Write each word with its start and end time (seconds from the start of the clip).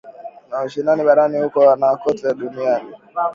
Na 0.49 0.63
ushindani 0.63 1.03
barani 1.03 1.41
huko 1.41 1.75
na 1.75 1.95
kote 1.97 2.33
duniani 2.33 2.89